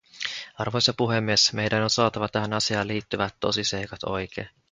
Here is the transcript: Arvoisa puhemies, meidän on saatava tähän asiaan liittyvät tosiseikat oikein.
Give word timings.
Arvoisa 0.57 0.93
puhemies, 0.93 1.53
meidän 1.53 1.83
on 1.83 1.89
saatava 1.89 2.27
tähän 2.27 2.53
asiaan 2.53 2.87
liittyvät 2.87 3.35
tosiseikat 3.39 4.03
oikein. 4.03 4.49